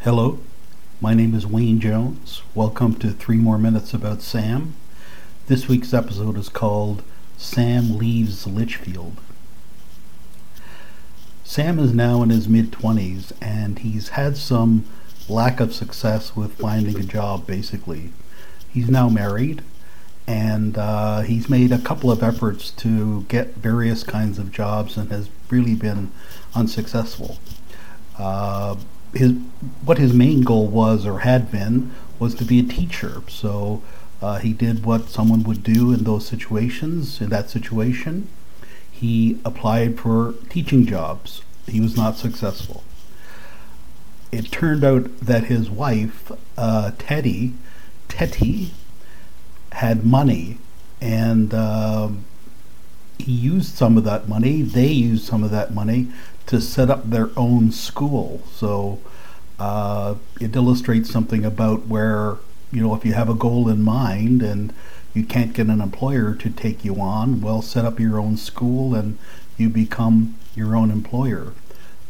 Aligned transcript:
Hello, 0.00 0.38
my 1.00 1.12
name 1.12 1.34
is 1.34 1.46
Wayne 1.46 1.80
Jones. 1.80 2.42
Welcome 2.54 2.94
to 3.00 3.10
Three 3.10 3.36
More 3.36 3.58
Minutes 3.58 3.92
About 3.92 4.22
Sam. 4.22 4.74
This 5.48 5.66
week's 5.66 5.92
episode 5.92 6.38
is 6.38 6.48
called 6.48 7.02
Sam 7.36 7.98
Leaves 7.98 8.46
Lichfield. 8.46 9.20
Sam 11.44 11.78
is 11.78 11.92
now 11.92 12.22
in 12.22 12.30
his 12.30 12.48
mid 12.48 12.70
20s 12.70 13.32
and 13.42 13.80
he's 13.80 14.10
had 14.10 14.36
some 14.36 14.84
lack 15.28 15.60
of 15.60 15.74
success 15.74 16.34
with 16.34 16.58
finding 16.58 16.98
a 16.98 17.04
job 17.04 17.46
basically. 17.46 18.12
He's 18.68 18.88
now 18.88 19.08
married 19.08 19.62
and 20.26 20.76
uh, 20.76 21.20
he's 21.20 21.48
made 21.48 21.72
a 21.72 21.78
couple 21.78 22.10
of 22.10 22.22
efforts 22.22 22.70
to 22.72 23.22
get 23.24 23.54
various 23.54 24.04
kinds 24.04 24.38
of 24.38 24.52
jobs 24.52 24.96
and 24.96 25.10
has 25.10 25.30
really 25.50 25.74
been 25.74 26.12
unsuccessful. 26.54 27.38
Uh, 28.18 28.76
his 29.14 29.32
what 29.84 29.96
his 29.96 30.12
main 30.12 30.42
goal 30.42 30.66
was 30.66 31.06
or 31.06 31.20
had 31.20 31.50
been 31.50 31.92
was 32.18 32.34
to 32.34 32.44
be 32.44 32.60
a 32.60 32.62
teacher. 32.62 33.22
So 33.28 33.82
uh, 34.20 34.38
he 34.38 34.52
did 34.52 34.84
what 34.84 35.08
someone 35.08 35.44
would 35.44 35.62
do 35.62 35.92
in 35.92 36.04
those 36.04 36.26
situations. 36.26 37.20
In 37.20 37.30
that 37.30 37.48
situation, 37.48 38.28
he 38.90 39.38
applied 39.44 39.98
for 39.98 40.34
teaching 40.50 40.84
jobs. 40.84 41.42
He 41.66 41.80
was 41.80 41.96
not 41.96 42.16
successful. 42.16 42.82
It 44.30 44.50
turned 44.52 44.84
out 44.84 45.20
that 45.20 45.44
his 45.44 45.70
wife, 45.70 46.30
uh, 46.56 46.92
Teddy, 46.98 47.54
Tetty, 48.08 48.72
had 49.72 50.04
money, 50.04 50.58
and 51.00 51.54
uh, 51.54 52.08
he 53.18 53.32
used 53.32 53.74
some 53.74 53.96
of 53.96 54.04
that 54.04 54.28
money. 54.28 54.62
They 54.62 54.88
used 54.88 55.24
some 55.24 55.42
of 55.42 55.50
that 55.50 55.72
money 55.72 56.08
to 56.46 56.60
set 56.60 56.90
up 56.90 57.10
their 57.10 57.30
own 57.36 57.72
school. 57.72 58.42
So 58.52 59.00
uh, 59.58 60.16
it 60.40 60.54
illustrates 60.54 61.10
something 61.10 61.44
about 61.44 61.86
where, 61.86 62.36
you 62.72 62.82
know, 62.82 62.94
if 62.94 63.04
you 63.04 63.14
have 63.14 63.28
a 63.28 63.34
goal 63.34 63.68
in 63.68 63.82
mind 63.82 64.42
and 64.42 64.72
you 65.14 65.24
can't 65.24 65.52
get 65.52 65.66
an 65.66 65.80
employer 65.80 66.34
to 66.34 66.50
take 66.50 66.84
you 66.84 66.96
on, 67.00 67.40
well, 67.40 67.62
set 67.62 67.84
up 67.84 67.98
your 67.98 68.18
own 68.18 68.36
school 68.36 68.94
and 68.94 69.18
you 69.56 69.68
become 69.68 70.36
your 70.54 70.76
own 70.76 70.90
employer. 70.90 71.52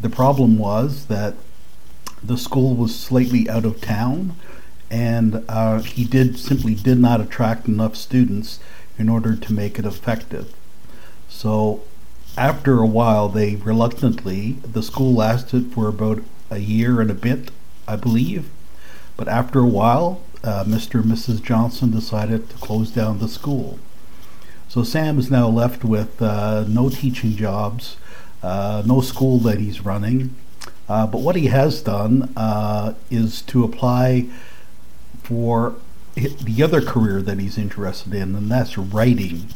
The 0.00 0.10
problem 0.10 0.58
was 0.58 1.06
that 1.06 1.34
the 2.22 2.36
school 2.36 2.74
was 2.74 2.98
slightly 2.98 3.48
out 3.48 3.64
of 3.64 3.80
town 3.80 4.34
and 4.90 5.44
uh, 5.48 5.80
he 5.80 6.04
did 6.04 6.38
simply 6.38 6.74
did 6.74 6.98
not 6.98 7.20
attract 7.20 7.66
enough 7.68 7.96
students 7.96 8.58
in 8.98 9.08
order 9.08 9.36
to 9.36 9.52
make 9.52 9.78
it 9.78 9.84
effective. 9.84 10.52
So 11.28 11.82
after 12.36 12.78
a 12.78 12.86
while, 12.86 13.28
they 13.28 13.56
reluctantly, 13.56 14.52
the 14.62 14.82
school 14.82 15.14
lasted 15.14 15.72
for 15.72 15.88
about 15.88 16.22
a 16.50 16.58
year 16.58 17.00
and 17.00 17.10
a 17.10 17.14
bit, 17.14 17.50
I 17.86 17.96
believe. 17.96 18.48
But 19.16 19.28
after 19.28 19.60
a 19.60 19.66
while, 19.66 20.22
uh, 20.42 20.64
Mr. 20.64 21.00
and 21.00 21.10
Mrs. 21.12 21.42
Johnson 21.42 21.90
decided 21.90 22.48
to 22.48 22.56
close 22.56 22.90
down 22.90 23.18
the 23.18 23.28
school. 23.28 23.78
So 24.68 24.82
Sam 24.82 25.18
is 25.18 25.30
now 25.30 25.48
left 25.48 25.84
with 25.84 26.20
uh, 26.22 26.64
no 26.68 26.88
teaching 26.88 27.36
jobs, 27.36 27.96
uh, 28.42 28.82
no 28.86 29.00
school 29.00 29.38
that 29.40 29.58
he's 29.58 29.84
running. 29.84 30.34
Uh, 30.88 31.06
but 31.06 31.20
what 31.20 31.36
he 31.36 31.46
has 31.46 31.82
done 31.82 32.32
uh, 32.36 32.94
is 33.10 33.42
to 33.42 33.62
apply 33.62 34.26
for 35.22 35.76
the 36.14 36.62
other 36.62 36.80
career 36.80 37.20
that 37.22 37.38
he's 37.38 37.58
interested 37.58 38.14
in, 38.14 38.34
and 38.34 38.50
that's 38.50 38.78
writing. 38.78 39.48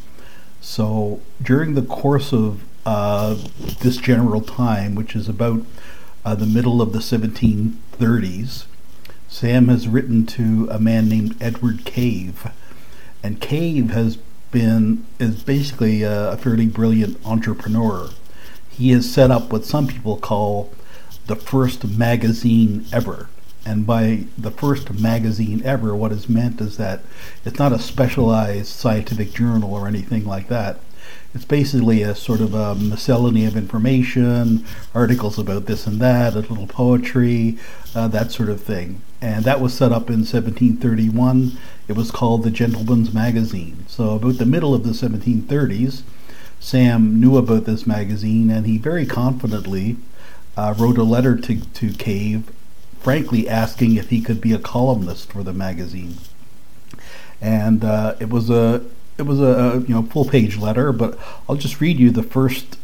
So 0.61 1.21
during 1.41 1.73
the 1.73 1.81
course 1.81 2.31
of 2.31 2.63
uh, 2.85 3.35
this 3.81 3.97
general 3.97 4.41
time, 4.41 4.95
which 4.95 5.15
is 5.15 5.27
about 5.27 5.65
uh, 6.23 6.35
the 6.35 6.45
middle 6.45 6.81
of 6.81 6.93
the 6.93 6.99
1730s, 6.99 8.65
Sam 9.27 9.67
has 9.67 9.87
written 9.87 10.25
to 10.27 10.67
a 10.69 10.79
man 10.79 11.09
named 11.09 11.35
Edward 11.41 11.85
Cave. 11.85 12.51
And 13.23 13.41
Cave 13.41 13.89
has 13.89 14.17
been, 14.51 15.05
is 15.19 15.43
basically 15.43 16.03
a, 16.03 16.33
a 16.33 16.37
fairly 16.37 16.67
brilliant 16.67 17.17
entrepreneur. 17.25 18.09
He 18.69 18.91
has 18.91 19.11
set 19.11 19.31
up 19.31 19.51
what 19.51 19.65
some 19.65 19.87
people 19.87 20.17
call 20.17 20.71
the 21.27 21.35
first 21.35 21.85
magazine 21.87 22.85
ever. 22.91 23.29
And 23.65 23.87
by 23.87 24.25
the 24.37 24.51
first 24.51 24.93
magazine 24.93 25.61
ever, 25.63 25.95
what 25.95 26.11
is 26.11 26.27
meant 26.27 26.59
is 26.59 26.77
that 26.77 27.01
it's 27.45 27.59
not 27.59 27.71
a 27.71 27.79
specialized 27.79 28.67
scientific 28.67 29.31
journal 29.33 29.73
or 29.73 29.87
anything 29.87 30.25
like 30.25 30.49
that. 30.49 30.79
It's 31.33 31.45
basically 31.45 32.03
a 32.03 32.13
sort 32.13 32.41
of 32.41 32.53
a 32.53 32.75
miscellany 32.75 33.45
of 33.45 33.57
information, 33.57 34.65
articles 34.93 35.39
about 35.39 35.65
this 35.65 35.87
and 35.87 35.99
that, 35.99 36.35
a 36.35 36.39
little 36.39 36.67
poetry, 36.67 37.57
uh, 37.95 38.07
that 38.09 38.31
sort 38.31 38.49
of 38.49 38.61
thing. 38.61 39.01
And 39.19 39.43
that 39.45 39.59
was 39.61 39.73
set 39.73 39.91
up 39.91 40.09
in 40.09 40.19
1731. 40.19 41.57
It 41.87 41.95
was 41.95 42.11
called 42.11 42.43
the 42.43 42.51
Gentleman's 42.51 43.13
Magazine. 43.13 43.85
So, 43.87 44.11
about 44.11 44.37
the 44.37 44.45
middle 44.45 44.75
of 44.75 44.83
the 44.83 44.91
1730s, 44.91 46.03
Sam 46.59 47.19
knew 47.19 47.37
about 47.37 47.65
this 47.65 47.87
magazine 47.87 48.49
and 48.49 48.65
he 48.65 48.77
very 48.77 49.05
confidently 49.05 49.97
uh, 50.57 50.73
wrote 50.77 50.97
a 50.97 51.03
letter 51.03 51.35
to, 51.35 51.59
to 51.61 51.91
Cave, 51.93 52.51
frankly 52.99 53.49
asking 53.49 53.95
if 53.95 54.09
he 54.09 54.21
could 54.21 54.41
be 54.41 54.53
a 54.53 54.59
columnist 54.59 55.31
for 55.31 55.43
the 55.43 55.53
magazine. 55.53 56.15
And 57.41 57.83
uh, 57.83 58.15
it 58.19 58.29
was 58.29 58.49
a 58.49 58.85
it 59.17 59.23
was 59.23 59.39
a 59.39 59.83
you 59.87 59.93
know 59.93 60.03
full 60.03 60.25
page 60.25 60.57
letter, 60.57 60.91
but 60.91 61.17
I'll 61.47 61.55
just 61.55 61.81
read 61.81 61.99
you 61.99 62.11
the 62.11 62.23
first 62.23 62.77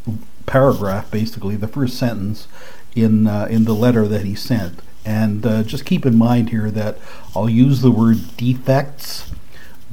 paragraph, 0.45 1.09
basically 1.09 1.55
the 1.55 1.67
first 1.67 1.97
sentence 1.97 2.47
in 2.95 3.27
uh, 3.27 3.47
in 3.49 3.65
the 3.65 3.75
letter 3.75 4.07
that 4.07 4.25
he 4.25 4.35
sent. 4.35 4.81
And 5.05 5.45
uh, 5.45 5.63
just 5.63 5.85
keep 5.85 6.05
in 6.05 6.17
mind 6.17 6.49
here 6.49 6.69
that 6.71 6.97
I'll 7.35 7.49
use 7.49 7.81
the 7.81 7.91
word 7.91 8.35
defects, 8.37 9.31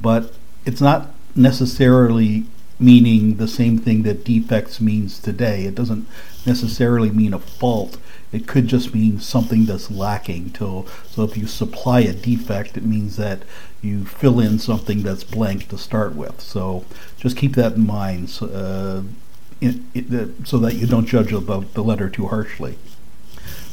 but 0.01 0.35
it's 0.65 0.81
not 0.81 1.15
necessarily 1.35 2.45
meaning 2.79 3.37
the 3.37 3.49
same 3.49 3.79
thing 3.79 4.03
that 4.03 4.25
defects 4.25 4.81
means 4.81 5.19
today. 5.19 5.65
It 5.65 5.75
doesn't 5.75 6.07
necessarily 6.45 7.11
mean 7.11 7.33
a 7.33 7.39
fault. 7.39 7.99
It 8.33 8.47
could 8.47 8.67
just 8.67 8.95
mean 8.95 9.21
something 9.21 9.67
that's 9.67 9.91
lacking. 9.91 10.51
To, 10.53 10.85
so 11.09 11.23
if 11.23 11.37
you 11.37 11.47
supply 11.47 12.01
a 12.01 12.13
defect, 12.13 12.77
it 12.77 12.85
means 12.85 13.17
that 13.17 13.43
you 13.81 14.05
fill 14.05 14.41
in 14.41 14.59
something 14.59 15.03
that's 15.03 15.25
blank 15.25 15.69
to 15.69 15.79
start 15.79 16.15
with. 16.15 16.41
So 16.41 16.85
just 17.17 17.37
keep 17.37 17.55
that 17.55 17.75
in 17.75 17.87
mind 17.87 18.37
uh, 18.43 19.03
in, 19.61 19.87
in, 19.95 20.45
so 20.45 20.59
that 20.59 20.75
you 20.75 20.87
don't 20.87 21.07
judge 21.07 21.33
about 21.33 21.75
the 21.75 21.83
letter 21.83 22.11
too 22.11 22.27
harshly. 22.27 22.79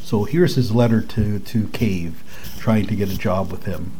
So 0.03 0.25
here's 0.25 0.55
his 0.55 0.71
letter 0.71 1.01
to, 1.01 1.39
to 1.39 1.67
Cave, 1.69 2.23
trying 2.59 2.87
to 2.87 2.95
get 2.95 3.09
a 3.09 3.17
job 3.17 3.51
with 3.51 3.65
him. 3.65 3.91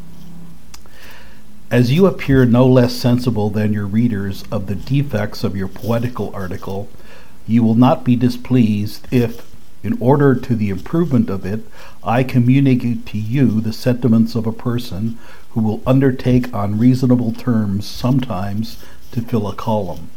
As 1.74 1.92
you 1.92 2.06
appear 2.06 2.46
no 2.46 2.68
less 2.68 2.94
sensible 2.94 3.50
than 3.50 3.74
your 3.74 3.88
readers 3.88 4.44
of 4.52 4.68
the 4.68 4.76
defects 4.76 5.44
of 5.44 5.58
your 5.58 5.68
poetical 5.68 6.32
article, 6.32 6.88
you 7.48 7.64
will 7.64 7.74
not 7.74 8.04
be 8.04 8.16
displeased 8.16 9.08
if, 9.10 9.52
in 9.82 10.00
order 10.00 10.36
to 10.36 10.56
the 10.56 10.70
improvement 10.70 11.32
of 11.32 11.48
it, 11.48 11.62
I 12.04 12.22
communicate 12.22 13.08
to 13.08 13.18
you 13.18 13.60
the 13.60 13.74
sentiments 13.74 14.36
of 14.36 14.46
a 14.46 14.52
person 14.52 15.18
who 15.50 15.62
will 15.62 15.82
undertake 15.88 16.54
on 16.54 16.78
reasonable 16.78 17.32
terms 17.34 17.88
sometimes 17.88 18.78
to 19.12 19.24
fill 19.24 19.48
a 19.48 19.56
column. 19.56 20.12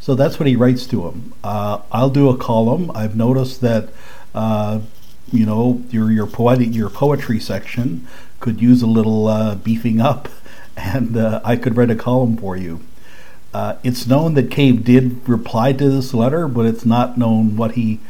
So 0.00 0.14
that's 0.14 0.38
what 0.38 0.48
he 0.48 0.54
writes 0.54 0.86
to 0.88 1.08
him. 1.08 1.32
Uh, 1.42 1.80
I'll 1.90 2.10
do 2.10 2.28
a 2.28 2.36
column. 2.36 2.90
I've 2.94 3.16
noticed 3.16 3.62
that, 3.62 3.88
uh, 4.34 4.80
you 5.32 5.46
know, 5.46 5.82
your 5.88 6.12
your 6.12 6.26
poetic 6.26 6.74
your 6.74 6.90
poetry 6.90 7.40
section 7.40 8.06
could 8.38 8.60
use 8.60 8.82
a 8.82 8.86
little 8.86 9.28
uh, 9.28 9.54
beefing 9.54 10.00
up, 10.00 10.28
and 10.76 11.16
uh, 11.16 11.40
I 11.44 11.56
could 11.56 11.76
write 11.76 11.90
a 11.90 11.96
column 11.96 12.36
for 12.36 12.56
you. 12.56 12.80
Uh, 13.54 13.76
it's 13.82 14.06
known 14.06 14.34
that 14.34 14.50
Cave 14.50 14.84
did 14.84 15.28
reply 15.28 15.72
to 15.74 15.90
this 15.90 16.14
letter, 16.14 16.48
but 16.48 16.64
it's 16.64 16.86
not 16.86 17.18
known 17.18 17.56
what 17.56 17.72
he 17.72 18.00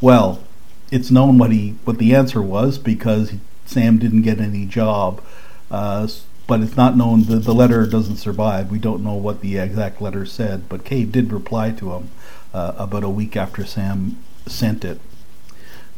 well, 0.00 0.42
it's 0.90 1.10
known 1.10 1.38
what 1.38 1.52
he 1.52 1.74
what 1.84 1.98
the 1.98 2.14
answer 2.14 2.40
was 2.40 2.78
because 2.78 3.34
Sam 3.66 3.98
didn't 3.98 4.22
get 4.22 4.40
any 4.40 4.64
job, 4.64 5.22
uh, 5.70 6.08
but 6.46 6.60
it's 6.60 6.76
not 6.76 6.96
known. 6.96 7.24
The 7.24 7.36
the 7.36 7.54
letter 7.54 7.86
doesn't 7.86 8.16
survive. 8.16 8.70
We 8.70 8.78
don't 8.78 9.04
know 9.04 9.14
what 9.14 9.42
the 9.42 9.58
exact 9.58 10.00
letter 10.00 10.24
said, 10.24 10.68
but 10.68 10.84
Cave 10.84 11.12
did 11.12 11.32
reply 11.32 11.70
to 11.72 11.92
him 11.92 12.10
uh, 12.54 12.72
about 12.76 13.04
a 13.04 13.10
week 13.10 13.36
after 13.36 13.64
Sam 13.66 14.16
sent 14.46 14.84
it. 14.84 15.00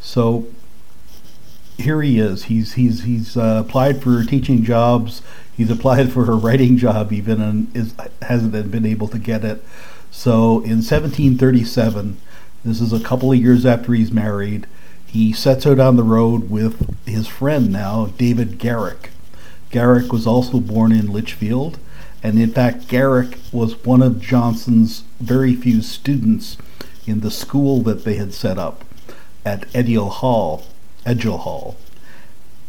So 0.01 0.47
here 1.79 2.03
he 2.03 2.19
is. 2.19 2.45
He's 2.45 2.75
he's 2.75 3.05
he's 3.05 3.37
uh, 3.37 3.63
applied 3.65 4.03
for 4.03 4.25
teaching 4.25 4.65
jobs. 4.65 5.23
He's 5.57 5.71
applied 5.71 6.13
for 6.13 6.31
a 6.31 6.35
writing 6.35 6.77
job 6.77 7.13
even, 7.13 7.41
and 7.41 7.77
is 7.77 7.95
hasn't 8.23 8.71
been 8.71 8.87
able 8.87 9.09
to 9.09 9.19
get 9.19 9.45
it. 9.45 9.65
So 10.11 10.61
in 10.61 10.83
1737 10.83 12.19
this 12.65 12.81
is 12.81 12.93
a 12.93 13.01
couple 13.01 13.33
of 13.33 13.39
years 13.39 13.67
after 13.67 13.93
he's 13.93 14.13
married. 14.13 14.69
He 15.05 15.33
sets 15.33 15.67
out 15.67 15.81
on 15.81 15.97
the 15.97 16.05
road 16.05 16.49
with 16.49 16.97
his 17.07 17.27
friend 17.27 17.73
now, 17.73 18.07
David 18.17 18.59
Garrick. 18.59 19.11
Garrick 19.71 20.13
was 20.13 20.29
also 20.29 20.61
born 20.61 20.93
in 20.93 21.13
Lichfield, 21.13 21.79
and 22.23 22.39
in 22.39 22.53
fact, 22.53 22.87
Garrick 22.87 23.39
was 23.51 23.85
one 23.85 24.01
of 24.01 24.21
Johnson's 24.21 25.03
very 25.19 25.57
few 25.57 25.83
students 25.83 26.57
in 27.05 27.21
the 27.21 27.33
school 27.33 27.83
that 27.83 28.05
they 28.05 28.15
had 28.15 28.33
set 28.33 28.59
up 28.59 28.85
at 29.45 29.67
Edial 29.75 30.11
Hall, 30.11 30.65
Edgell 31.05 31.41
Hall. 31.41 31.77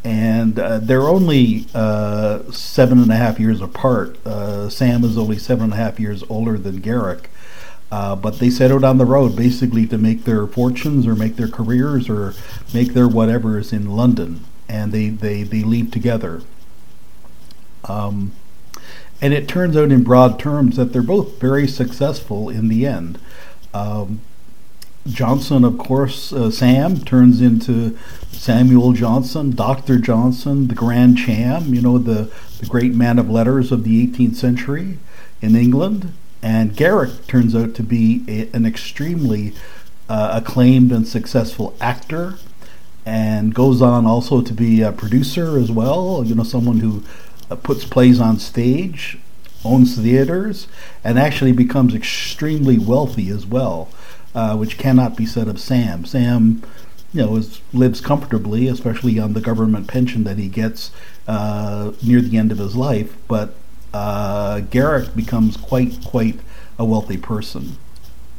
And 0.03 0.59
uh, 0.59 0.79
they're 0.79 1.07
only 1.07 1.65
uh, 1.73 2.51
seven 2.51 3.01
and 3.01 3.11
a 3.11 3.15
half 3.15 3.39
years 3.39 3.61
apart. 3.61 4.17
Uh, 4.25 4.69
Sam 4.69 5.03
is 5.03 5.17
only 5.17 5.37
seven 5.37 5.65
and 5.65 5.73
a 5.73 5.77
half 5.77 5.99
years 5.99 6.23
older 6.29 6.57
than 6.57 6.81
Garrick. 6.81 7.29
Uh, 7.91 8.15
but 8.15 8.39
they 8.39 8.49
set 8.49 8.71
out 8.71 8.83
on 8.83 8.97
the 8.97 9.05
road 9.05 9.35
basically 9.35 9.85
to 9.85 9.97
make 9.97 10.23
their 10.23 10.47
fortunes 10.47 11.05
or 11.05 11.15
make 11.15 11.35
their 11.35 11.47
careers 11.47 12.09
or 12.09 12.33
make 12.73 12.93
their 12.93 13.07
whatevers 13.07 13.71
in 13.71 13.95
London. 13.95 14.43
And 14.67 14.91
they, 14.91 15.09
they, 15.09 15.43
they 15.43 15.61
leave 15.61 15.91
together. 15.91 16.41
Um, 17.85 18.33
and 19.21 19.33
it 19.33 19.47
turns 19.47 19.77
out 19.77 19.91
in 19.91 20.03
broad 20.03 20.39
terms 20.39 20.75
that 20.75 20.91
they're 20.91 21.01
both 21.01 21.39
very 21.39 21.67
successful 21.67 22.49
in 22.49 22.67
the 22.67 22.85
end. 22.85 23.19
Um, 23.73 24.21
Johnson, 25.07 25.65
of 25.65 25.77
course, 25.77 26.31
uh, 26.31 26.49
Sam 26.49 27.01
turns 27.01 27.41
into 27.41 27.97
Samuel 28.31 28.93
Johnson, 28.93 29.51
Dr. 29.51 29.99
Johnson, 29.99 30.67
the 30.67 30.75
Grand 30.75 31.17
Cham, 31.17 31.73
you 31.73 31.81
know, 31.81 31.97
the, 31.97 32.31
the 32.59 32.65
great 32.65 32.93
man 32.93 33.19
of 33.19 33.29
letters 33.29 33.71
of 33.71 33.83
the 33.83 34.07
18th 34.07 34.35
century 34.35 34.97
in 35.41 35.55
England. 35.55 36.13
And 36.41 36.75
Garrick 36.75 37.27
turns 37.27 37.55
out 37.55 37.75
to 37.75 37.83
be 37.83 38.23
a, 38.27 38.49
an 38.55 38.65
extremely 38.65 39.53
uh, 40.07 40.41
acclaimed 40.41 40.91
and 40.91 41.07
successful 41.07 41.75
actor 41.81 42.35
and 43.05 43.53
goes 43.53 43.81
on 43.81 44.05
also 44.05 44.41
to 44.41 44.53
be 44.53 44.81
a 44.81 44.91
producer 44.91 45.57
as 45.57 45.71
well, 45.71 46.23
you 46.25 46.35
know, 46.35 46.43
someone 46.43 46.79
who 46.79 47.03
uh, 47.49 47.55
puts 47.55 47.83
plays 47.83 48.19
on 48.19 48.39
stage, 48.39 49.17
owns 49.65 49.97
theaters, 49.97 50.67
and 51.03 51.19
actually 51.19 51.51
becomes 51.51 51.93
extremely 51.93 52.77
wealthy 52.77 53.29
as 53.29 53.45
well, 53.45 53.89
uh, 54.35 54.55
which 54.55 54.77
cannot 54.77 55.15
be 55.15 55.25
said 55.25 55.47
of 55.47 55.59
Sam. 55.59 56.05
Sam, 56.05 56.63
you 57.13 57.21
know, 57.21 57.35
is, 57.35 57.61
lives 57.71 58.01
comfortably, 58.01 58.67
especially 58.67 59.19
on 59.19 59.33
the 59.33 59.41
government 59.41 59.87
pension 59.87 60.23
that 60.23 60.37
he 60.37 60.47
gets 60.47 60.91
uh, 61.27 61.91
near 62.01 62.21
the 62.21 62.37
end 62.37 62.51
of 62.51 62.57
his 62.57 62.75
life, 62.75 63.15
but 63.27 63.55
uh, 63.93 64.61
Garrick 64.61 65.15
becomes 65.15 65.57
quite, 65.57 66.03
quite 66.05 66.39
a 66.79 66.85
wealthy 66.85 67.17
person. 67.17 67.77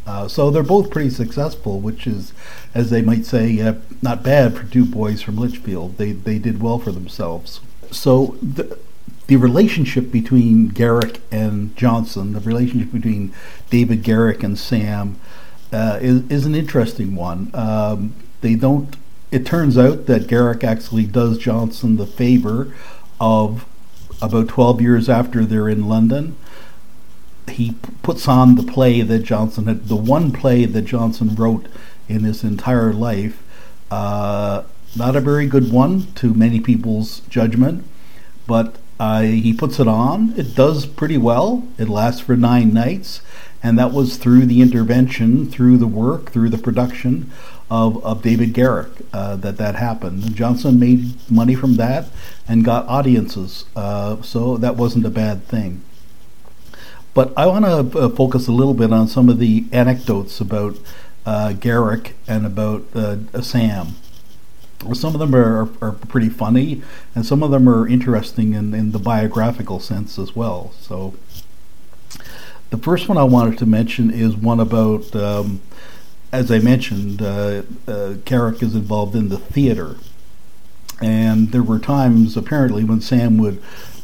Uh, 0.07 0.29
so 0.29 0.51
they're 0.51 0.63
both 0.63 0.91
pretty 0.91 1.09
successful, 1.09 1.81
which 1.81 2.07
is, 2.07 2.33
as 2.75 2.91
they 2.91 3.01
might 3.01 3.25
say, 3.25 3.61
uh, 3.61 3.75
not 4.03 4.23
bad 4.23 4.55
for 4.55 4.65
two 4.65 4.85
boys 4.85 5.23
from 5.23 5.37
Lichfield. 5.37 5.97
They 5.97 6.13
they 6.13 6.39
did 6.39 6.61
well 6.61 6.79
for 6.79 6.93
themselves. 6.93 7.61
So 7.91 8.37
the, 8.43 8.79
the 9.29 9.37
relationship 9.37 10.11
between 10.11 10.69
Garrick 10.69 11.23
and 11.33 11.75
Johnson, 11.75 12.35
the 12.35 12.41
relationship 12.41 12.93
between 12.93 13.33
David 13.71 14.03
Garrick 14.03 14.43
and 14.43 14.59
Sam, 14.59 15.19
uh, 15.75 15.99
is, 16.01 16.31
is 16.31 16.47
an 16.47 16.55
interesting 16.55 17.17
one. 17.17 17.51
Um, 17.53 18.15
they 18.43 18.55
don't. 18.55 18.97
It 19.33 19.45
turns 19.45 19.77
out 19.77 20.07
that 20.07 20.29
Garrick 20.29 20.63
actually 20.63 21.05
does 21.05 21.37
Johnson 21.39 21.97
the 21.97 22.07
favor 22.07 22.73
of 23.21 23.67
about 24.23 24.49
12 24.49 24.81
years 24.81 25.09
after 25.09 25.45
they're 25.45 25.69
in 25.69 25.89
London. 25.89 26.37
He 27.49 27.73
p- 27.73 27.79
puts 28.03 28.29
on 28.29 28.55
the 28.55 28.63
play 28.63 29.03
that 29.03 29.21
Johnson 29.21 29.67
had, 29.67 29.89
the 29.89 29.97
one 29.97 30.31
play 30.31 30.65
that 30.65 30.83
Johnson 30.83 31.35
wrote 31.35 31.67
in 32.09 32.23
his 32.23 32.45
entire 32.45 32.93
life. 32.93 33.43
Uh, 33.91 34.63
not 34.97 35.17
a 35.17 35.21
very 35.21 35.47
good 35.47 35.73
one 35.73 36.13
to 36.15 36.33
many 36.33 36.61
people's 36.61 37.21
judgment, 37.29 37.85
but 38.47 38.77
uh, 39.01 39.23
he 39.23 39.53
puts 39.53 39.81
it 39.81 39.89
on. 39.89 40.33
It 40.37 40.55
does 40.55 40.87
pretty 40.87 41.19
well. 41.19 41.67
It 41.79 41.89
lasts 41.89 42.21
for 42.21 42.37
nine 42.37 42.73
nights, 42.73 43.21
and 43.65 43.79
that 43.79 43.93
was 43.93 44.19
through 44.19 44.45
the 44.45 44.61
intervention, 44.61 45.51
through 45.51 45.79
the 45.79 45.87
work, 45.87 46.31
through 46.31 46.51
the 46.51 46.59
production 46.59 47.33
of, 47.71 48.05
of 48.05 48.21
David 48.21 48.53
Garrick 48.53 48.91
uh, 49.13 49.37
that 49.37 49.57
that 49.57 49.77
happened. 49.77 50.37
Johnson 50.37 50.79
made 50.79 51.15
money 51.31 51.55
from 51.55 51.77
that 51.77 52.07
and 52.47 52.63
got 52.63 52.87
audiences, 52.87 53.65
uh, 53.75 54.21
so 54.21 54.59
that 54.59 54.77
wasn't 54.77 55.07
a 55.07 55.11
bad 55.11 55.45
thing. 55.47 55.81
But 57.15 57.33
I 57.39 57.47
want 57.47 57.65
to 57.65 57.99
uh, 57.99 58.09
focus 58.11 58.49
a 58.49 58.53
little 58.53 58.75
bit 58.75 58.93
on 58.93 59.09
some 59.09 59.31
of 59.31 59.39
the 59.39 59.65
anecdotes 59.73 60.43
about 60.43 60.77
uh, 61.25 61.55
Garrick 61.55 62.17
and 62.29 62.45
about 62.45 62.85
uh, 62.95 63.41
Sam 63.41 63.97
some 64.93 65.15
of 65.15 65.19
them 65.21 65.35
are, 65.35 65.69
are 65.81 65.93
pretty 65.93 66.29
funny, 66.29 66.83
and 67.15 67.25
some 67.25 67.43
of 67.43 67.51
them 67.51 67.67
are 67.69 67.89
interesting 67.89 68.53
in, 68.53 68.75
in 68.75 68.93
the 68.93 68.99
biographical 68.99 69.81
sense 69.81 70.19
as 70.19 70.37
well. 70.37 70.73
So, 70.79 71.15
the 72.75 72.83
first 72.83 73.09
one 73.09 73.17
I 73.17 73.23
wanted 73.23 73.57
to 73.59 73.67
mention 73.67 74.11
is 74.11 74.35
one 74.35 74.59
about, 74.59 75.15
um, 75.15 75.63
as 76.33 76.51
I 76.51 76.59
mentioned, 76.59 77.23
uh, 77.23 77.63
uh, 77.87 78.15
Garrick 78.25 78.65
is 78.65 78.75
involved 78.75 79.15
in 79.15 79.29
the 79.29 79.39
theater. 79.39 79.97
And 81.01 81.53
there 81.53 81.63
were 81.63 81.79
times, 81.79 82.37
apparently, 82.37 82.83
when 82.83 83.01
Sam 83.01 83.39
would 83.39 83.63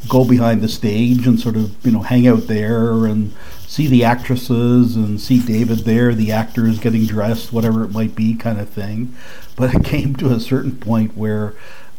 go 0.09 0.25
behind 0.25 0.61
the 0.63 0.69
stage 0.69 1.27
and 1.27 1.41
sort 1.41 1.57
of, 1.57 1.85
you 1.85 1.91
know, 1.91 2.03
hang 2.03 2.29
out 2.29 2.47
there 2.47 3.07
and 3.07 3.35
see 3.67 3.89
the 3.89 4.05
actresses 4.05 4.95
and 4.95 5.21
see 5.21 5.41
David 5.41 5.81
there, 5.81 6.15
the 6.15 6.31
actors 6.31 6.79
getting 6.79 7.07
dressed, 7.07 7.53
whatever 7.53 7.83
it 7.83 7.91
might 7.91 8.15
be, 8.15 8.37
kind 8.37 8.61
of 8.61 8.69
thing. 8.69 9.17
But 9.57 9.75
it 9.75 9.85
came 9.85 10.15
to 10.17 10.33
a 10.33 10.39
certain 10.39 10.77
point 10.77 11.17
where, 11.17 11.55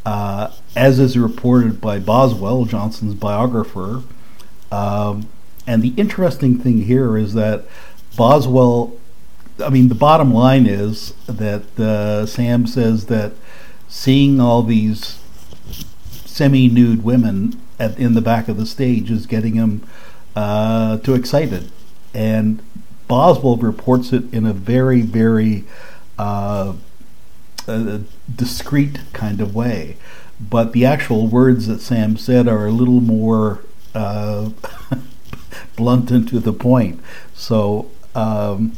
uh, 0.06 0.54
as 0.74 1.00
is 1.00 1.18
reported 1.18 1.82
by 1.82 2.00
Boswell, 2.00 2.64
Johnson's 2.64 3.16
biographer, 3.16 4.04
um, 4.72 5.28
and 5.68 5.82
the 5.82 5.94
interesting 5.98 6.58
thing 6.58 6.84
here 6.84 7.18
is 7.18 7.34
that 7.34 7.66
Boswell, 8.16 8.98
I 9.64 9.70
mean, 9.70 9.88
the 9.88 9.96
bottom 9.96 10.34
line 10.34 10.66
is 10.66 11.14
that 11.28 11.80
uh, 11.80 12.26
Sam 12.26 12.68
says 12.68 13.06
that 13.06 13.34
seeing 13.88 14.40
all 14.40 14.64
these 14.64 15.20
semi 16.26 16.68
nude 16.68 17.04
women 17.04 17.62
at, 17.80 17.98
in 18.00 18.14
the 18.14 18.22
back 18.22 18.48
of 18.48 18.58
the 18.58 18.66
stage 18.66 19.12
is 19.12 19.26
getting 19.26 19.54
him 19.54 19.84
uh, 20.36 20.98
too 20.98 21.14
excited. 21.14 21.72
And 22.14 22.62
Boswell 23.08 23.58
reports 23.58 24.14
it 24.14 24.34
in 24.34 24.46
a 24.46 24.54
very, 24.54 25.02
very 25.02 25.66
uh, 26.18 26.74
discreet 28.34 29.00
kind 29.14 29.42
of 29.42 29.56
way. 29.56 29.98
But 30.40 30.74
the 30.74 30.86
actual 30.86 31.28
words 31.28 31.68
that 31.68 31.82
Sam 31.82 32.18
said 32.18 32.48
are 32.48 32.66
a 32.66 32.72
little 32.72 33.02
more 33.02 33.64
uh, 33.94 34.50
blunt 35.76 36.12
and 36.12 36.28
to 36.30 36.40
the 36.40 36.54
point. 36.54 37.02
So 37.34 37.90
um, 38.16 38.74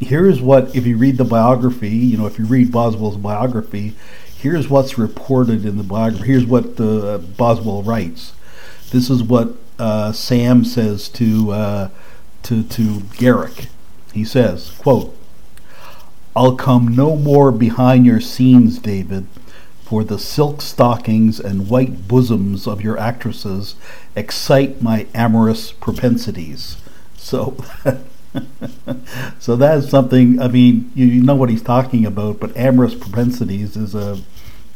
here's 0.00 0.40
what, 0.40 0.74
if 0.74 0.86
you 0.86 0.96
read 0.96 1.16
the 1.16 1.24
biography, 1.24 1.90
you 1.90 2.16
know, 2.16 2.26
if 2.26 2.38
you 2.38 2.44
read 2.44 2.72
Boswell's 2.72 3.16
biography, 3.16 3.94
here's 4.38 4.68
what's 4.68 4.98
reported 4.98 5.64
in 5.64 5.76
the 5.76 5.82
biography. 5.82 6.26
Here's 6.26 6.46
what 6.46 6.76
the 6.76 7.24
Boswell 7.36 7.82
writes. 7.82 8.32
This 8.90 9.10
is 9.10 9.22
what 9.22 9.54
uh, 9.78 10.12
Sam 10.12 10.64
says 10.64 11.08
to 11.10 11.50
uh, 11.52 11.90
to 12.44 12.62
to 12.62 13.00
Garrick. 13.18 13.66
He 14.12 14.24
says, 14.24 14.70
"quote 14.78 15.16
I'll 16.34 16.54
come 16.56 16.88
no 16.88 17.16
more 17.16 17.50
behind 17.50 18.06
your 18.06 18.20
scenes, 18.20 18.78
David." 18.78 19.26
For 19.86 20.02
the 20.02 20.18
silk 20.18 20.62
stockings 20.62 21.38
and 21.38 21.70
white 21.70 22.08
bosoms 22.08 22.66
of 22.66 22.82
your 22.82 22.98
actresses 22.98 23.76
excite 24.16 24.82
my 24.82 25.06
amorous 25.14 25.70
propensities. 25.70 26.76
So, 27.16 27.56
so 29.38 29.54
that 29.54 29.78
is 29.78 29.88
something. 29.88 30.40
I 30.40 30.48
mean, 30.48 30.90
you, 30.96 31.06
you 31.06 31.22
know 31.22 31.36
what 31.36 31.50
he's 31.50 31.62
talking 31.62 32.04
about, 32.04 32.40
but 32.40 32.56
amorous 32.56 32.96
propensities 32.96 33.76
is 33.76 33.94
a 33.94 34.18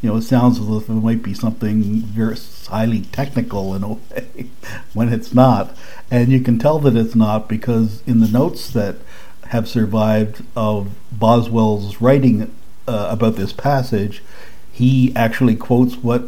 you 0.01 0.09
know, 0.09 0.17
it 0.17 0.23
sounds 0.23 0.59
as 0.59 0.69
if 0.69 0.89
it 0.89 0.93
might 0.93 1.23
be 1.23 1.35
something 1.35 1.83
very 1.83 2.37
highly 2.69 3.03
technical 3.03 3.75
in 3.75 3.83
a 3.83 3.93
way 4.15 4.51
when 4.95 5.13
it's 5.13 5.35
not. 5.35 5.77
And 6.11 6.33
you 6.33 6.41
can 6.41 6.59
tell 6.59 6.79
that 6.79 6.97
it's 6.97 7.15
not 7.15 7.49
because 7.49 8.03
in 8.07 8.21
the 8.21 8.29
notes 8.29 8.71
that 8.71 8.97
have 9.49 9.69
survived 9.69 10.45
of 10.57 10.93
Boswell's 11.13 12.01
writing 12.01 12.55
uh, 12.89 13.09
about 13.11 13.37
this 13.37 13.53
passage, 13.53 14.23
he 14.81 15.15
actually 15.15 15.57
quotes 15.57 15.97
what 15.97 16.23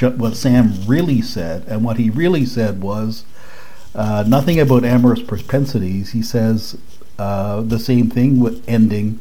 what 0.00 0.36
Sam 0.36 0.74
really 0.86 1.20
said, 1.20 1.66
and 1.66 1.84
what 1.84 1.96
he 1.96 2.10
really 2.10 2.46
said 2.46 2.80
was 2.80 3.24
uh, 3.92 4.22
nothing 4.26 4.60
about 4.60 4.84
amorous 4.84 5.20
propensities. 5.20 6.12
He 6.12 6.22
says 6.22 6.78
uh, 7.18 7.62
the 7.62 7.80
same 7.80 8.08
thing 8.08 8.38
with 8.38 8.62
ending 8.68 9.20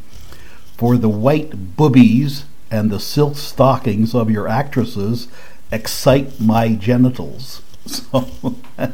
for 0.78 0.96
the 0.98 1.10
white 1.10 1.76
boobies 1.76 2.46
and 2.70 2.92
the 2.92 3.00
silk 3.00 3.38
stockings 3.38 4.14
of 4.14 4.30
your 4.30 4.48
actresses 4.48 5.28
excite 5.72 6.40
my 6.40 6.74
genitals. 6.74 7.62
So 7.90 8.56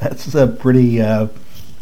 that's 0.00 0.34
a 0.34 0.46
pretty, 0.46 1.00
uh, 1.00 1.28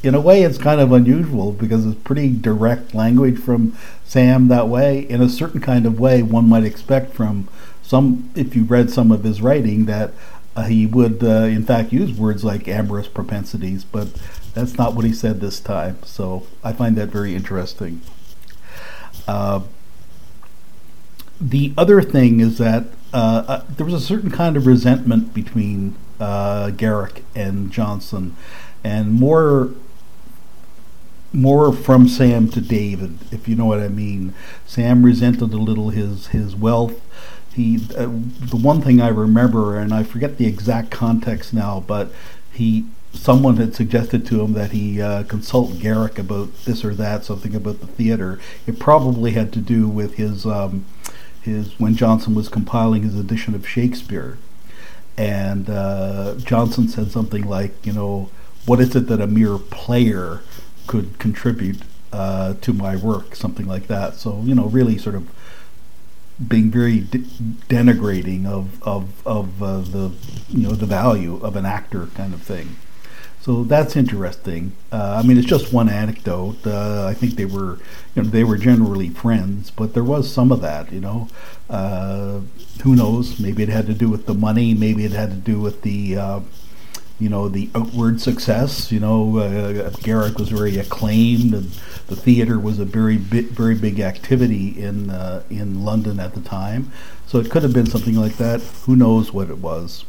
in 0.03 0.15
a 0.15 0.21
way, 0.21 0.43
it's 0.43 0.59
kind 0.59 0.81
of 0.81 0.93
unusual 0.93 1.53
because 1.53 1.87
it's 1.87 1.99
pretty 2.01 2.31
direct 2.31 2.95
language 2.95 3.39
from 3.39 3.77
Sam 4.05 4.49
that 4.49 4.69
way. 4.69 5.01
In 5.01 5.21
a 5.23 5.29
certain 5.29 5.61
kind 5.61 5.87
of 5.87 6.01
way, 6.01 6.23
one 6.23 6.49
might 6.49 6.65
expect 6.65 7.15
from 7.15 7.49
some, 7.83 8.31
if 8.35 8.57
you 8.57 8.65
read 8.65 8.91
some 8.91 9.13
of 9.13 9.23
his 9.23 9.41
writing, 9.41 9.85
that 9.87 10.13
uh, 10.57 10.65
he 10.65 10.87
would 10.87 11.23
uh, 11.23 11.45
in 11.45 11.65
fact 11.65 11.93
use 11.93 12.19
words 12.19 12.45
like 12.45 12.69
amorous 12.69 13.09
propensities, 13.09 13.85
but 13.85 14.13
that's 14.55 14.77
not 14.77 14.95
what 14.95 15.05
he 15.05 15.13
said 15.13 15.41
this 15.41 15.61
time. 15.61 15.99
So 16.05 16.47
I 16.63 16.73
find 16.73 16.97
that 16.97 17.09
very 17.09 17.35
interesting. 17.35 18.03
Uh, 19.27 19.63
the 21.41 21.73
other 21.77 22.03
thing 22.03 22.41
is 22.41 22.59
that 22.59 22.85
uh, 23.13 23.45
uh, 23.47 23.65
there 23.69 23.87
was 23.87 23.95
a 23.95 24.01
certain 24.01 24.31
kind 24.31 24.57
of 24.57 24.67
resentment 24.67 25.35
between 25.35 25.97
uh, 26.21 26.71
Garrick 26.71 27.25
and 27.35 27.71
Johnson, 27.71 28.37
and 28.85 29.13
more 29.13 29.71
more 31.33 31.73
from 31.73 32.09
Sam 32.09 32.49
to 32.51 32.61
David, 32.61 33.19
if 33.31 33.49
you 33.49 33.57
know 33.57 33.67
what 33.67 33.81
I 33.81 33.89
mean. 33.89 34.35
Sam 34.67 35.05
resented 35.05 35.53
a 35.53 35.59
little 35.59 35.91
his 35.91 36.29
his 36.29 36.55
wealth. 36.55 37.01
He 37.55 37.77
uh, 37.97 38.07
the 38.07 38.59
one 38.61 38.81
thing 38.81 39.01
I 39.01 39.09
remember, 39.09 39.77
and 39.77 39.93
I 39.93 40.03
forget 40.03 40.39
the 40.39 40.47
exact 40.47 40.91
context 40.91 41.53
now, 41.53 41.85
but 41.87 42.13
he 42.53 42.87
someone 43.15 43.57
had 43.57 43.75
suggested 43.75 44.25
to 44.27 44.41
him 44.41 44.55
that 44.55 44.73
he 44.73 45.01
uh, 45.01 45.23
consult 45.25 45.79
Garrick 45.79 46.19
about 46.19 46.55
this 46.65 46.85
or 46.85 46.95
that, 46.95 47.25
something 47.25 47.55
about 47.55 47.81
the 47.81 47.87
theater. 47.87 48.39
It 48.67 48.79
probably 48.79 49.33
had 49.33 49.53
to 49.53 49.59
do 49.61 49.89
with 49.89 50.15
his 50.15 50.47
um, 50.47 50.87
his 51.41 51.79
when 51.79 51.95
Johnson 51.95 52.35
was 52.35 52.49
compiling 52.49 53.03
his 53.03 53.19
edition 53.19 53.55
of 53.55 53.69
Shakespeare, 53.69 54.39
and 55.17 55.69
uh, 55.69 56.35
Johnson 56.37 56.89
said 56.89 57.11
something 57.11 57.47
like, 57.47 57.85
you 57.85 57.93
know, 57.93 58.31
what 58.67 58.81
is 58.81 58.95
it 58.97 59.09
that 59.09 59.21
a 59.21 59.27
mere 59.27 59.59
player 59.59 60.41
could 60.93 61.19
contribute 61.19 61.81
uh, 62.13 62.53
to 62.61 62.71
my 62.75 62.95
work, 62.95 63.35
something 63.35 63.67
like 63.67 63.87
that. 63.87 64.15
So 64.17 64.43
you 64.45 64.55
know, 64.55 64.67
really 64.67 64.99
sort 64.99 65.15
of 65.15 65.25
being 66.47 66.71
very 66.71 67.01
de- 67.01 67.31
denigrating 67.75 68.45
of 68.45 68.83
of 68.83 69.27
of 69.27 69.63
uh, 69.63 69.81
the 69.81 70.13
you 70.51 70.63
know 70.65 70.73
the 70.73 70.85
value 70.85 71.41
of 71.43 71.57
an 71.57 71.65
actor 71.65 72.09
kind 72.15 72.35
of 72.35 72.43
thing. 72.43 72.77
So 73.41 73.65
that's 73.65 73.97
interesting. 73.97 74.73
Uh, 74.93 75.21
I 75.21 75.27
mean, 75.27 75.37
it's 75.37 75.49
just 75.49 75.73
one 75.73 75.89
anecdote. 75.89 76.65
Uh, 76.65 77.07
I 77.09 77.15
think 77.15 77.35
they 77.35 77.45
were, 77.45 77.79
you 78.15 78.23
know, 78.23 78.29
they 78.29 78.45
were 78.45 78.57
generally 78.57 79.09
friends, 79.09 79.73
but 79.73 79.95
there 79.95 80.05
was 80.05 80.31
some 80.31 80.53
of 80.53 80.61
that. 80.61 80.93
You 80.93 81.01
know, 81.01 81.29
uh, 81.71 82.41
who 82.85 82.95
knows? 82.95 83.41
Maybe 83.41 83.63
it 83.65 83.69
had 83.69 83.87
to 83.87 83.95
do 83.95 84.09
with 84.09 84.27
the 84.27 84.35
money. 84.35 84.75
Maybe 84.75 85.05
it 85.05 85.13
had 85.13 85.31
to 85.31 85.43
do 85.53 85.59
with 85.59 85.83
the, 85.83 86.17
uh, 86.17 86.41
you 87.23 87.29
know, 87.29 87.49
the 87.49 87.71
outward 87.75 88.21
success. 88.21 88.91
You 88.91 89.01
know, 89.01 89.39
uh, 89.39 89.91
Garrick 90.03 90.39
was 90.39 90.49
very 90.49 90.77
acclaimed, 90.79 91.55
and 91.55 91.71
the 92.09 92.17
theater 92.17 92.59
was 92.59 92.79
a 92.79 92.85
very 92.85 93.17
very 93.17 93.77
big 93.77 94.01
activity 94.01 94.69
in 94.69 95.11
uh, 95.11 95.45
in 95.49 95.85
London 95.85 96.19
at 96.19 96.35
the 96.35 96.41
time. 96.41 96.91
So 97.27 97.39
it 97.39 97.51
could 97.51 97.63
have 97.63 97.73
been 97.73 97.87
something 97.87 98.17
like 98.17 98.37
that. 98.39 98.61
Who 98.87 98.97
knows 98.97 99.33
what 99.33 99.51
it 99.51 99.59
was? 99.59 100.05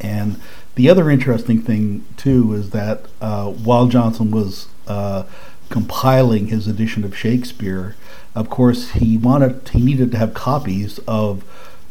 And 0.00 0.40
the 0.74 0.88
other 0.90 1.10
interesting 1.10 1.60
thing, 1.62 2.04
too, 2.16 2.52
is 2.54 2.70
that 2.70 3.06
uh, 3.20 3.50
while 3.50 3.86
Johnson 3.86 4.30
was 4.30 4.68
uh, 4.86 5.24
compiling 5.68 6.48
his 6.48 6.66
edition 6.66 7.04
of 7.04 7.16
Shakespeare, 7.16 7.94
of 8.34 8.48
course, 8.50 8.92
he 8.92 9.16
wanted 9.18 9.68
he 9.68 9.82
needed 9.82 10.12
to 10.12 10.18
have 10.18 10.34
copies 10.34 10.98
of 11.06 11.44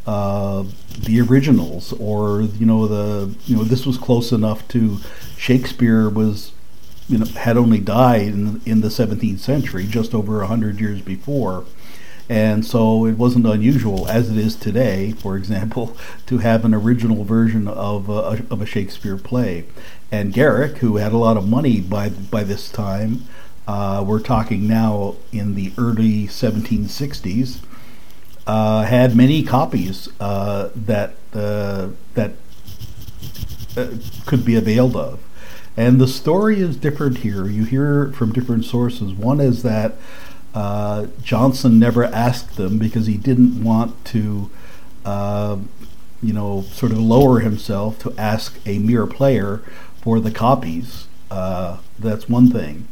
uh, 0.06 0.64
the 1.00 1.22
originals, 1.22 1.94
or 1.94 2.42
you 2.42 2.66
know 2.66 2.88
the 2.88 3.36
you 3.46 3.56
know 3.56 3.64
this 3.64 3.86
was 3.86 3.98
close 3.98 4.32
enough 4.32 4.68
to 4.70 5.00
Shakespeare 5.38 6.10
was 6.10 6.52
you 7.08 7.18
know 7.18 7.26
had 7.26 7.58
only 7.58 7.80
died 7.80 8.28
in 8.28 8.62
in 8.66 8.82
the 8.82 8.90
17th 8.90 9.40
century, 9.40 9.86
just 9.86 10.14
over 10.14 10.42
a 10.42 10.48
hundred 10.48 10.80
years 10.80 11.02
before. 11.02 11.66
And 12.28 12.66
so 12.66 13.06
it 13.06 13.18
wasn't 13.18 13.46
unusual, 13.46 14.08
as 14.08 14.32
it 14.32 14.38
is 14.38 14.56
today, 14.56 15.12
for 15.12 15.38
example, 15.38 15.96
to 16.26 16.40
have 16.40 16.66
an 16.66 16.74
original 16.74 17.24
version 17.24 17.68
of 17.68 18.10
a, 18.10 18.44
of 18.50 18.62
a 18.62 18.66
Shakespeare 18.66 19.18
play. 19.18 19.66
And 20.12 20.34
Garrick, 20.34 20.78
who 20.78 20.98
had 20.98 21.14
a 21.14 21.18
lot 21.18 21.38
of 21.38 21.48
money 21.48 21.82
by, 21.82 22.10
by 22.10 22.44
this 22.44 22.72
time, 22.72 23.26
uh, 23.68 24.04
we're 24.06 24.20
talking 24.20 24.68
now 24.68 25.16
in 25.32 25.56
the 25.56 25.72
early 25.78 26.28
1760s, 26.28 27.60
uh, 28.48 28.84
had 28.84 29.16
many 29.16 29.44
copies 29.44 30.10
uh, 30.20 30.70
that, 30.76 31.16
uh, 31.34 31.90
that 32.14 32.34
uh, 33.76 33.88
could 34.26 34.46
be 34.46 34.56
availed 34.56 34.96
of. 34.96 35.20
And 35.76 36.00
the 36.00 36.08
story 36.08 36.60
is 36.60 36.78
different 36.78 37.20
here. 37.20 37.48
You 37.48 37.66
hear 37.66 38.12
from 38.14 38.32
different 38.32 38.66
sources. 38.66 39.14
One 39.14 39.42
is 39.42 39.64
that 39.64 39.96
uh, 40.54 41.08
Johnson 41.22 41.80
never 41.80 42.06
asked 42.06 42.56
them 42.56 42.78
because 42.78 43.08
he 43.08 43.18
didn't 43.18 43.62
want 43.62 44.06
to, 44.06 44.50
you 46.24 46.34
know, 46.34 46.62
sort 46.72 46.92
of 46.94 47.00
lower 47.00 47.40
himself 47.40 48.00
to 48.00 48.14
ask 48.18 48.58
a 48.66 48.80
mere 48.80 49.06
player 49.06 49.58
for 50.02 50.22
the 50.22 50.32
copies. 50.32 51.08
That's 51.30 52.30
one 52.30 52.52
thing. 52.52 52.88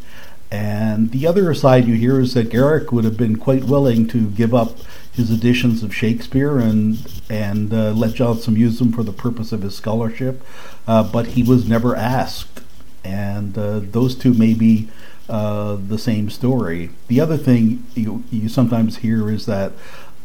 And 0.51 1.09
the 1.11 1.25
other 1.25 1.51
side 1.55 1.87
you 1.87 1.95
hear 1.95 2.19
is 2.19 2.35
that 2.35 2.49
Garrick 2.51 2.91
would 2.91 3.05
have 3.05 3.17
been 3.17 3.37
quite 3.37 3.63
willing 3.63 4.07
to 4.09 4.29
give 4.29 4.53
up 4.53 4.77
his 5.13 5.29
editions 5.29 5.83
of 5.83 5.95
Shakespeare 5.95 6.57
and 6.57 7.21
and 7.29 7.73
uh, 7.73 7.91
let 7.91 8.15
Johnson 8.15 8.55
use 8.55 8.79
them 8.79 8.91
for 8.91 9.03
the 9.03 9.13
purpose 9.13 9.51
of 9.51 9.61
his 9.61 9.75
scholarship, 9.75 10.43
uh, 10.87 11.03
but 11.03 11.27
he 11.27 11.43
was 11.43 11.67
never 11.67 11.95
asked. 11.95 12.61
And 13.03 13.57
uh, 13.57 13.79
those 13.79 14.15
two 14.15 14.33
may 14.33 14.53
be 14.53 14.89
uh, 15.29 15.75
the 15.75 15.97
same 15.97 16.29
story. 16.29 16.89
The 17.07 17.19
other 17.19 17.37
thing 17.37 17.85
you, 17.95 18.23
you 18.31 18.49
sometimes 18.49 18.97
hear 18.97 19.29
is 19.29 19.45
that 19.45 19.73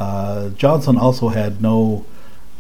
uh, 0.01 0.51
Johnson 0.51 0.97
also 0.97 1.29
had 1.29 1.61
no 1.61 2.07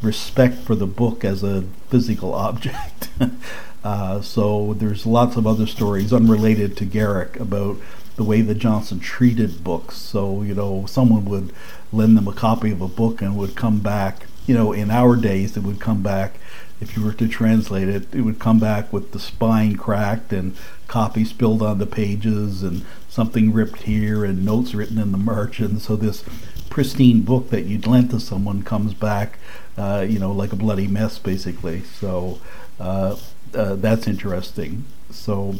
respect 0.03 0.59
for 0.59 0.75
the 0.75 0.87
book 0.87 1.25
as 1.25 1.43
a 1.43 1.63
physical 1.89 2.35
object. 2.35 3.11
uh, 3.85 4.21
so 4.21 4.75
there's 4.75 5.07
lots 5.07 5.37
of 5.37 5.47
other 5.47 5.67
stories 5.67 6.13
unrelated 6.13 6.77
to 6.77 6.85
Garrick 6.85 7.39
about 7.39 7.77
the 8.17 8.25
way 8.25 8.41
that 8.41 8.57
Johnson 8.57 8.99
treated 8.99 9.63
books. 9.63 9.97
So, 9.97 10.43
you 10.43 10.55
know, 10.55 10.87
someone 10.87 11.25
would 11.27 11.53
lend 11.92 12.16
them 12.16 12.28
a 12.28 12.33
copy 12.33 12.71
of 12.71 12.80
a 12.80 12.88
book 12.88 13.23
and 13.23 13.37
would 13.37 13.54
come 13.57 13.80
back, 13.80 14.26
you 14.47 14.54
know, 14.54 14.73
in 14.73 14.90
our 14.90 15.16
days, 15.16 15.57
it 15.57 15.62
would 15.62 15.80
come 15.80 16.02
back 16.02 16.38
if 16.80 16.97
you 16.97 17.02
were 17.02 17.12
to 17.12 17.28
translate 17.28 17.88
it, 17.88 18.14
it 18.14 18.23
would 18.23 18.38
come 18.38 18.59
back 18.59 18.92
with 18.92 19.12
the 19.12 19.18
spine 19.18 19.76
cracked 19.76 20.33
and 20.33 20.57
copy 20.87 21.25
spilled 21.25 21.62
on 21.62 21.78
the 21.78 21.87
pages 21.87 22.62
and 22.62 22.85
something 23.09 23.52
ripped 23.52 23.83
here 23.83 24.25
and 24.25 24.45
notes 24.45 24.75
written 24.75 24.99
in 24.99 25.12
the 25.12 25.18
margin. 25.18 25.80
So 25.80 25.97
this 25.97 26.25
pristine 26.71 27.23
book 27.23 27.50
that 27.50 27.64
you'd 27.64 27.87
lent 27.87 28.11
to 28.12 28.21
someone 28.21 28.62
comes 28.62 28.95
back, 28.95 29.38
uh, 29.76 30.07
you 30.09 30.18
know, 30.18 30.30
like 30.30 30.52
a 30.52 30.57
bloody 30.57 30.87
mess, 30.87 31.18
basically. 31.18 31.83
So 31.83 32.40
uh, 32.78 33.16
uh, 33.54 33.75
that's 33.75 34.07
interesting. 34.07 34.85
So, 35.11 35.57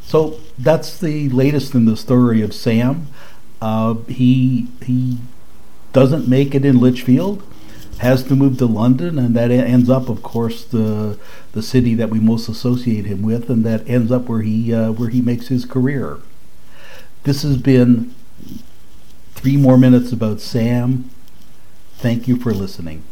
so 0.00 0.38
that's 0.56 0.98
the 0.98 1.28
latest 1.30 1.74
in 1.74 1.84
the 1.84 1.96
story 1.96 2.42
of 2.42 2.54
Sam. 2.54 3.08
Uh, 3.60 3.94
he 4.08 4.68
he 4.84 5.18
doesn't 5.92 6.28
make 6.28 6.54
it 6.54 6.64
in 6.64 6.80
Lichfield 6.80 7.42
has 8.00 8.24
to 8.24 8.34
move 8.34 8.56
to 8.56 8.64
London, 8.64 9.18
and 9.18 9.36
that 9.36 9.50
ends 9.50 9.90
up, 9.90 10.08
of 10.08 10.22
course, 10.22 10.64
the 10.64 11.18
the 11.52 11.62
city 11.62 11.94
that 11.94 12.08
we 12.08 12.18
most 12.18 12.48
associate 12.48 13.04
him 13.04 13.20
with, 13.20 13.50
and 13.50 13.62
that 13.64 13.86
ends 13.86 14.10
up 14.10 14.26
where 14.26 14.40
he 14.40 14.72
uh, 14.72 14.90
where 14.90 15.10
he 15.10 15.20
makes 15.20 15.48
his 15.48 15.66
career. 15.66 16.18
This 17.24 17.42
has 17.42 17.58
been 17.58 18.14
three 19.34 19.58
more 19.58 19.76
minutes 19.76 20.12
about 20.12 20.40
Sam. 20.40 21.10
Thank 21.96 22.26
you 22.26 22.36
for 22.36 22.54
listening. 22.54 23.04